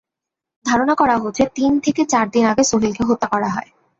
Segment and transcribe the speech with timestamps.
[0.65, 3.69] ধারণা করা হচ্ছে, তিন থেকে চার দিন আগে সোহেলকে হত্যা করা হয়।